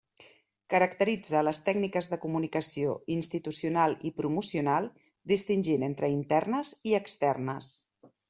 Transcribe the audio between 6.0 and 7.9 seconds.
internes i externes.